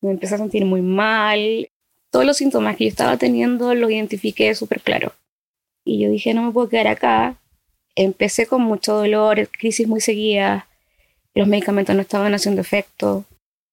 [0.00, 1.68] Me empecé a sentir muy mal.
[2.12, 5.12] Todos los síntomas que yo estaba teniendo los identifiqué súper claro.
[5.86, 7.36] Y yo dije, no me puedo quedar acá.
[7.94, 10.64] Empecé con mucho dolor, crisis muy seguidas,
[11.34, 13.24] los medicamentos no estaban haciendo efecto.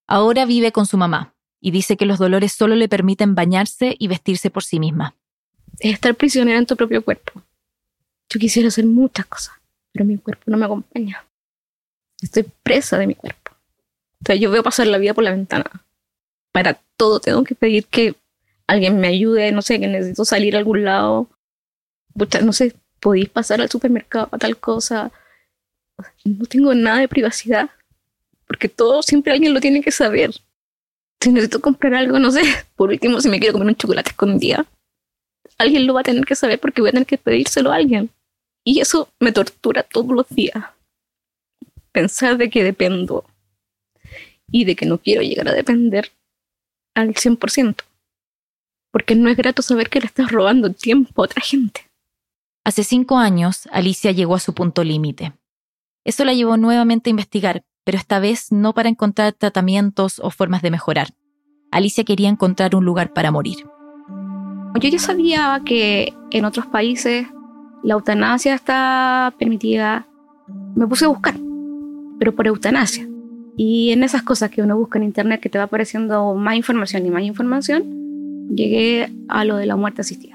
[0.06, 4.08] Ahora vive con su mamá y dice que los dolores solo le permiten bañarse y
[4.08, 5.15] vestirse por sí misma.
[5.80, 7.41] Es estar prisionera en tu propio cuerpo.
[8.30, 9.56] Yo quisiera hacer muchas cosas,
[9.91, 11.26] pero mi cuerpo no me acompaña.
[12.21, 13.52] Estoy presa de mi cuerpo.
[14.21, 15.65] O sea, yo veo pasar la vida por la ventana.
[16.52, 18.13] Para todo tengo que pedir que
[18.67, 21.28] alguien me ayude, no sé, que necesito salir a algún lado,
[22.15, 25.12] no sé, podéis pasar al supermercado a tal cosa.
[26.23, 27.69] No tengo nada de privacidad,
[28.47, 30.32] porque todo siempre alguien lo tiene que saber.
[31.21, 32.41] Si necesito comprar algo, no sé,
[32.76, 34.65] por último, si me quiero comer un chocolate escondido,
[35.58, 38.10] alguien lo va a tener que saber porque voy a tener que pedírselo a alguien.
[38.65, 40.63] Y eso me tortura todos los días.
[41.91, 43.26] Pensar de que dependo
[44.49, 46.12] y de que no quiero llegar a depender
[46.95, 47.84] al 100%.
[48.91, 51.89] Porque no es grato saber que le estás robando tiempo a otra gente.
[52.65, 55.34] Hace cinco años, Alicia llegó a su punto límite.
[56.06, 60.62] Eso la llevó nuevamente a investigar, pero esta vez no para encontrar tratamientos o formas
[60.62, 61.10] de mejorar.
[61.71, 63.58] Alicia quería encontrar un lugar para morir.
[64.80, 67.28] Yo ya sabía que en otros países
[67.84, 70.08] la eutanasia está permitida.
[70.76, 71.36] Me puse a buscar,
[72.17, 73.06] pero por eutanasia.
[73.58, 77.06] Y en esas cosas que uno busca en internet que te va apareciendo más información
[77.06, 80.33] y más información, llegué a lo de la muerte asistida.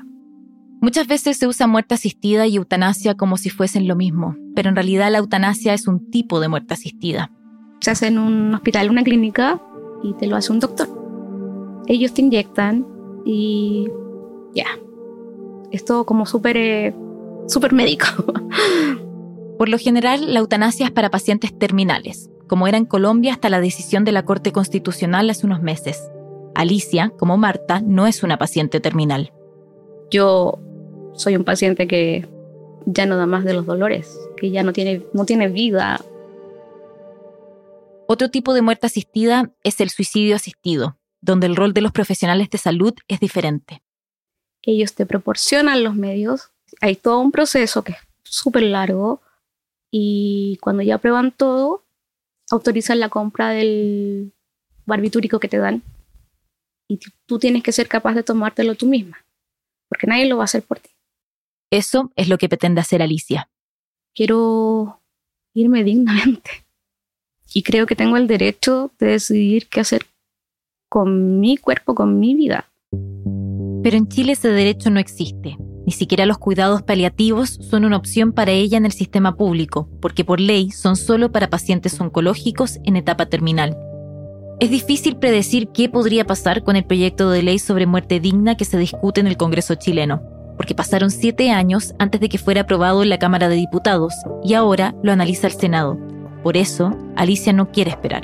[0.80, 4.76] Muchas veces se usa muerte asistida y eutanasia como si fuesen lo mismo, pero en
[4.76, 7.32] realidad la eutanasia es un tipo de muerte asistida.
[7.80, 9.60] Se hace en un hospital, una clínica,
[10.02, 10.88] y te lo hace un doctor.
[11.86, 12.86] Ellos te inyectan
[13.24, 13.88] y
[14.54, 14.66] ya.
[15.70, 16.94] Es todo como súper eh,
[17.48, 18.06] super médico.
[19.58, 23.60] Por lo general, la eutanasia es para pacientes terminales, como era en Colombia hasta la
[23.60, 26.08] decisión de la Corte Constitucional hace unos meses.
[26.54, 29.32] Alicia, como Marta, no es una paciente terminal.
[30.10, 30.60] Yo
[31.14, 32.26] soy un paciente que
[32.86, 36.00] ya no da más de los dolores, que ya no tiene, no tiene vida.
[38.06, 42.48] Otro tipo de muerte asistida es el suicidio asistido, donde el rol de los profesionales
[42.50, 43.82] de salud es diferente.
[44.62, 49.20] Ellos te proporcionan los medios, hay todo un proceso que es súper largo
[49.90, 51.84] y cuando ya prueban todo,
[52.50, 54.32] autorizan la compra del
[54.86, 55.82] barbitúrico que te dan
[56.88, 59.24] y tú tienes que ser capaz de tomártelo tú misma,
[59.88, 60.90] porque nadie lo va a hacer por ti.
[61.70, 63.50] Eso es lo que pretende hacer Alicia.
[64.14, 65.00] Quiero
[65.54, 66.50] irme dignamente.
[67.52, 70.06] Y creo que tengo el derecho de decidir qué hacer
[70.88, 72.66] con mi cuerpo, con mi vida.
[73.82, 75.56] Pero en Chile ese derecho no existe.
[75.86, 80.24] Ni siquiera los cuidados paliativos son una opción para ella en el sistema público, porque
[80.24, 83.76] por ley son solo para pacientes oncológicos en etapa terminal.
[84.60, 88.64] Es difícil predecir qué podría pasar con el proyecto de ley sobre muerte digna que
[88.64, 93.02] se discute en el Congreso chileno porque pasaron siete años antes de que fuera aprobado
[93.02, 94.12] en la Cámara de Diputados
[94.44, 95.96] y ahora lo analiza el Senado.
[96.42, 98.22] Por eso, Alicia no quiere esperar.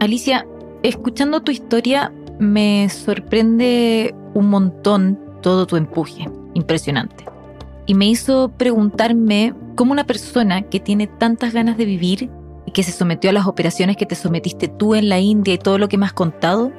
[0.00, 0.46] Alicia,
[0.82, 6.28] escuchando tu historia, me sorprende un montón todo tu empuje.
[6.54, 7.24] Impresionante.
[7.86, 12.30] Y me hizo preguntarme cómo una persona que tiene tantas ganas de vivir
[12.66, 15.58] y que se sometió a las operaciones que te sometiste tú en la India y
[15.58, 16.72] todo lo que me has contado,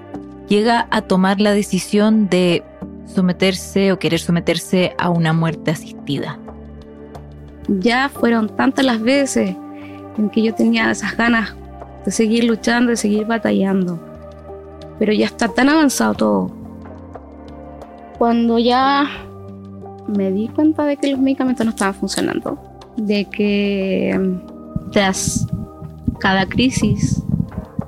[0.47, 2.63] llega a tomar la decisión de
[3.05, 6.39] someterse o querer someterse a una muerte asistida.
[7.67, 9.55] Ya fueron tantas las veces
[10.17, 11.53] en que yo tenía esas ganas
[12.05, 13.99] de seguir luchando, de seguir batallando.
[14.99, 16.51] Pero ya está tan avanzado todo.
[18.17, 19.05] Cuando ya
[20.07, 22.57] me di cuenta de que los medicamentos no estaban funcionando,
[22.95, 24.39] de que
[24.91, 25.45] tras
[26.19, 27.21] cada crisis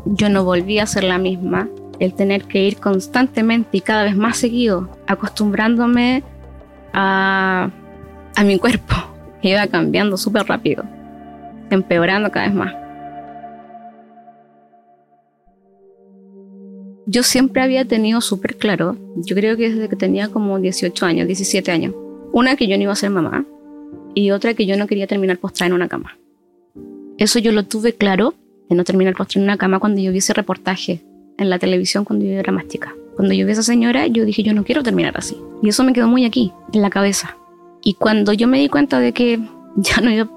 [0.05, 1.67] yo no volví a ser la misma,
[1.99, 6.23] el tener que ir constantemente y cada vez más seguido acostumbrándome
[6.93, 7.69] a,
[8.35, 8.95] a mi cuerpo.
[9.41, 10.83] Iba cambiando súper rápido,
[11.69, 12.73] empeorando cada vez más.
[17.11, 21.25] yo siempre había tenido súper claro, yo creo que desde que tenía como 18 años,
[21.25, 21.95] 17 años,
[22.31, 23.45] una que yo no iba a ser mamá
[24.13, 26.19] y otra que yo no quería terminar postrada en una cama.
[27.17, 28.35] Eso yo lo tuve claro
[28.69, 31.01] de no terminar postrada en una cama cuando yo vi ese reportaje
[31.39, 32.95] en la televisión cuando yo era más chica.
[33.15, 35.37] Cuando yo vi a esa señora, yo dije, yo no quiero terminar así.
[35.61, 37.35] Y eso me quedó muy aquí, en la cabeza.
[37.81, 39.39] Y cuando yo me di cuenta de que
[39.75, 40.29] ya no iba,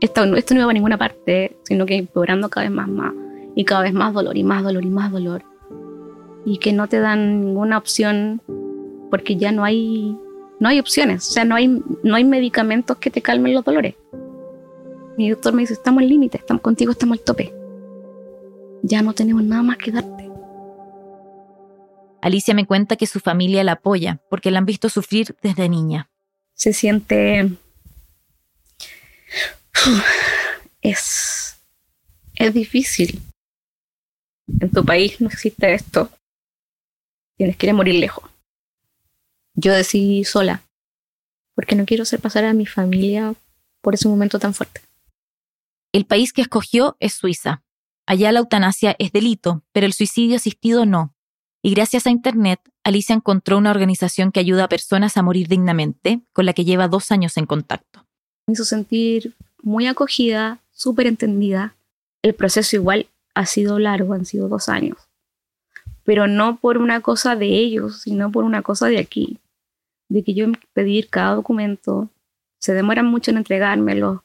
[0.00, 3.14] esto, esto no iba a ninguna parte, sino que empeorando cada vez más, más,
[3.54, 5.42] y cada vez más dolor, y más dolor, y más dolor,
[6.44, 8.40] y que no te dan ninguna opción
[9.10, 10.16] porque ya no hay,
[10.60, 13.94] no hay opciones, o sea, no hay, no hay medicamentos que te calmen los dolores.
[15.16, 17.52] Mi doctor me dice, estamos al límite, estamos contigo, estamos al tope.
[18.82, 20.27] Ya no tenemos nada más que darte.
[22.20, 26.10] Alicia me cuenta que su familia la apoya porque la han visto sufrir desde niña.
[26.54, 27.50] Se siente...
[30.80, 31.56] Es...
[32.34, 33.20] Es difícil.
[34.60, 36.10] En tu país no existe esto.
[37.36, 38.30] Tienes que ir a morir lejos.
[39.54, 40.62] Yo decidí sola,
[41.54, 43.34] porque no quiero hacer pasar a mi familia
[43.80, 44.80] por ese momento tan fuerte.
[45.92, 47.64] El país que escogió es Suiza.
[48.06, 51.14] Allá la eutanasia es delito, pero el suicidio asistido no.
[51.62, 56.20] Y gracias a Internet, Alicia encontró una organización que ayuda a personas a morir dignamente,
[56.32, 58.06] con la que lleva dos años en contacto.
[58.46, 61.74] Me hizo sentir muy acogida, súper entendida.
[62.22, 64.98] El proceso igual ha sido largo, han sido dos años.
[66.04, 69.38] Pero no por una cosa de ellos, sino por una cosa de aquí.
[70.08, 72.08] De que yo pedir cada documento,
[72.58, 74.24] se demoran mucho en entregármelo.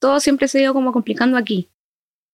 [0.00, 1.68] Todo siempre se ha ido como complicando aquí.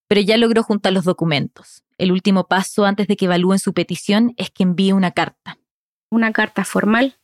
[0.08, 1.82] Pero ya logró juntar los documentos.
[1.98, 5.58] El último paso antes de que evalúen su petición es que envíe una carta.
[6.10, 7.16] Una carta formal,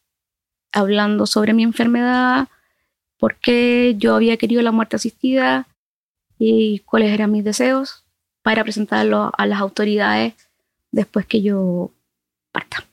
[0.73, 2.49] hablando sobre mi enfermedad,
[3.19, 5.69] por qué yo había querido la muerte asistida
[6.39, 8.05] y cuáles eran mis deseos
[8.43, 10.35] para presentarlo a las autoridades
[10.91, 11.93] después que yo
[12.51, 12.85] parta.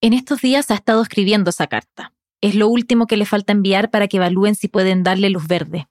[0.00, 2.12] En estos días ha estado escribiendo esa carta.
[2.40, 5.88] Es lo último que le falta enviar para que evalúen si pueden darle luz verde.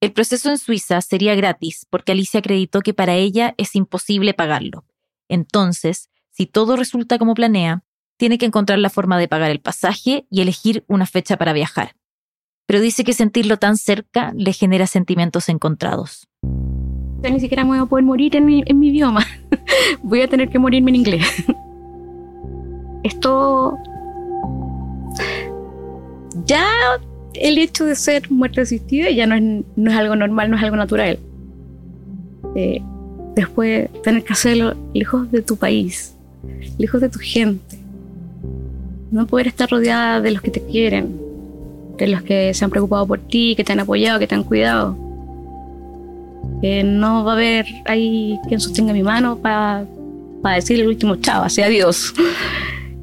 [0.00, 4.86] El proceso en Suiza sería gratis porque Alicia acreditó que para ella es imposible pagarlo.
[5.28, 7.84] Entonces, si todo resulta como planea,
[8.16, 11.96] tiene que encontrar la forma de pagar el pasaje y elegir una fecha para viajar.
[12.66, 16.28] Pero dice que sentirlo tan cerca le genera sentimientos encontrados.
[16.42, 19.26] ni siquiera me voy a poder morir en mi, en mi idioma.
[20.02, 21.44] voy a tener que morirme en inglés.
[23.02, 23.76] Esto
[26.46, 26.98] ya
[27.34, 30.62] el hecho de ser muerte asistida ya no es, no es algo normal, no es
[30.62, 31.18] algo natural.
[32.54, 32.82] Eh,
[33.34, 36.14] después tener que hacerlo lejos de tu país,
[36.78, 37.78] lejos de tu gente.
[39.10, 41.20] No poder estar rodeada de los que te quieren,
[41.98, 44.44] de los que se han preocupado por ti, que te han apoyado, que te han
[44.44, 44.96] cuidado.
[46.60, 49.86] Que no va a haber ahí quien sostenga mi mano para
[50.54, 52.14] decirle el último chavo, sea Dios.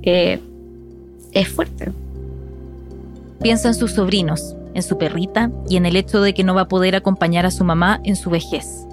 [0.10, 0.40] Eh,
[1.34, 1.92] es fuerte.
[3.42, 6.62] Piensa en sus sobrinos, en su perrita y en el hecho de que no va
[6.62, 8.88] a poder acompañar a su mamá en su vejez.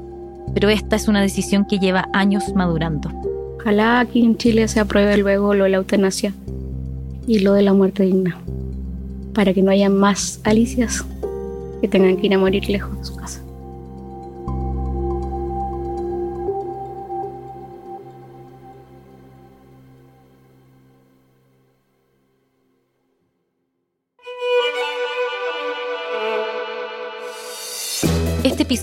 [0.53, 3.11] Pero esta es una decisión que lleva años madurando.
[3.59, 6.35] Ojalá aquí en Chile se apruebe luego lo de la eutanasia
[7.27, 8.39] y lo de la muerte digna,
[9.33, 11.05] para que no haya más Alicias
[11.81, 13.44] que tengan que ir a morir lejos de su casa.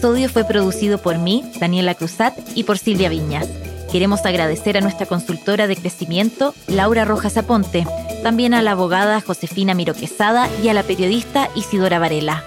[0.01, 3.47] Episodio fue producido por mí, Daniela Cruzat, y por Silvia Viñas.
[3.91, 7.85] Queremos agradecer a nuestra consultora de crecimiento, Laura Rojas Aponte,
[8.23, 12.43] también a la abogada Josefina Miro Quesada y a la periodista Isidora Varela.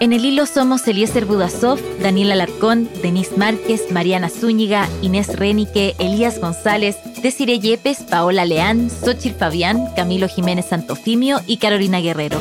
[0.00, 6.40] En el hilo somos Eliezer Budasov, Daniela Larcón, Denise Márquez, Mariana Zúñiga, Inés Renique, Elías
[6.40, 12.40] González, Desiree Yepes, Paola Leán, Xochitl Fabián, Camilo Jiménez Santofimio y Carolina Guerrero.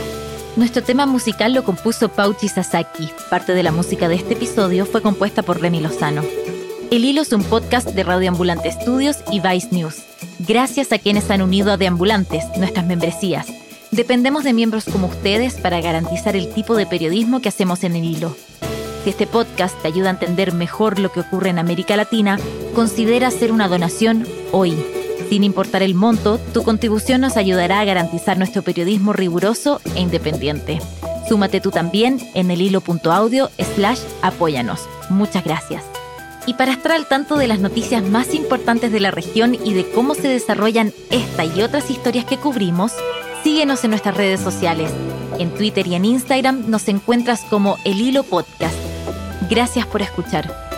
[0.55, 3.09] Nuestro tema musical lo compuso Pauchi Sasaki.
[3.29, 6.23] Parte de la música de este episodio fue compuesta por Remy Lozano.
[6.91, 10.03] El Hilo es un podcast de Radio Ambulante Studios y Vice News.
[10.39, 13.47] Gracias a quienes han unido a Deambulantes, nuestras membresías.
[13.91, 18.03] Dependemos de miembros como ustedes para garantizar el tipo de periodismo que hacemos en el
[18.03, 18.35] hilo.
[19.03, 22.39] Si este podcast te ayuda a entender mejor lo que ocurre en América Latina,
[22.75, 24.75] considera hacer una donación hoy.
[25.29, 30.79] Sin importar el monto, tu contribución nos ayudará a garantizar nuestro periodismo riguroso e independiente.
[31.27, 34.89] Súmate tú también en el hilo.audio slash apóyanos.
[35.11, 35.83] Muchas gracias.
[36.47, 39.87] Y para estar al tanto de las noticias más importantes de la región y de
[39.91, 42.93] cómo se desarrollan esta y otras historias que cubrimos,
[43.43, 44.91] síguenos en nuestras redes sociales.
[45.37, 48.75] En Twitter y en Instagram nos encuentras como El Hilo Podcast.
[49.47, 50.68] Gracias por escuchar.